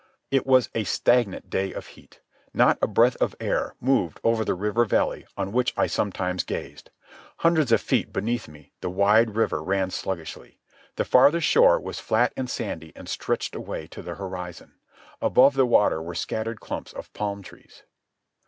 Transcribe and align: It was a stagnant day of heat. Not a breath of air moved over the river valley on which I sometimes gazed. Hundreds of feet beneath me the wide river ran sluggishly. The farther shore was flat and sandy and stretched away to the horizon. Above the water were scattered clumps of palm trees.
It 0.31 0.47
was 0.47 0.71
a 0.73 0.83
stagnant 0.83 1.51
day 1.51 1.71
of 1.73 1.85
heat. 1.85 2.21
Not 2.55 2.79
a 2.81 2.87
breath 2.87 3.15
of 3.17 3.35
air 3.39 3.75
moved 3.79 4.19
over 4.23 4.43
the 4.43 4.55
river 4.55 4.83
valley 4.83 5.27
on 5.37 5.51
which 5.51 5.75
I 5.77 5.85
sometimes 5.85 6.43
gazed. 6.43 6.89
Hundreds 7.37 7.71
of 7.71 7.81
feet 7.81 8.11
beneath 8.11 8.47
me 8.47 8.71
the 8.81 8.89
wide 8.89 9.35
river 9.35 9.61
ran 9.61 9.91
sluggishly. 9.91 10.59
The 10.95 11.05
farther 11.05 11.39
shore 11.39 11.79
was 11.79 11.99
flat 11.99 12.33
and 12.35 12.49
sandy 12.49 12.91
and 12.95 13.07
stretched 13.07 13.53
away 13.55 13.85
to 13.89 14.01
the 14.01 14.15
horizon. 14.15 14.73
Above 15.21 15.53
the 15.53 15.67
water 15.67 16.01
were 16.01 16.15
scattered 16.15 16.59
clumps 16.59 16.93
of 16.93 17.13
palm 17.13 17.43
trees. 17.43 17.83